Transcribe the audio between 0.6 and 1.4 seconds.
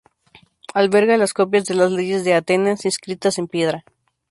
Albergaba las